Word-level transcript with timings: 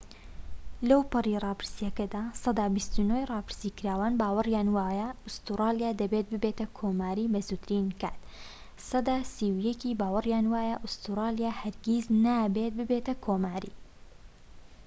لەوپەڕی 0.87 1.41
ڕاپرسیەکەدا، 1.43 2.21
سەدا 2.41 2.65
٢٩ 2.73 2.93
ی 3.19 3.23
راپرسیکراوان 3.31 4.13
باوەریان 4.21 4.69
وایە 4.77 5.07
ئوستورالیا 5.25 5.91
دەبێت 6.01 6.25
ببێتە 6.33 6.65
کۆماری 6.77 7.31
بە 7.33 7.39
زووترین 7.47 7.87
کات، 8.01 8.19
سەدا 8.89 9.17
٣١ 9.35 9.91
باوەریان 10.01 10.45
وایە 10.53 10.75
ئوستورالیە 10.83 11.51
هەرگیز 11.61 12.05
نابێت 12.25 12.73
ببێتە 12.79 13.13
کۆماری 13.25 13.73